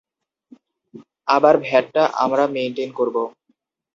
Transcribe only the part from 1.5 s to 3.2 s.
ভ্যাটটা আমরা মেনটেইন করব।